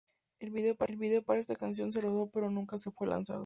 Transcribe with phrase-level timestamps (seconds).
[0.39, 0.73] El video
[1.23, 3.39] para esta canción se rodó pero nunca fue lanzado.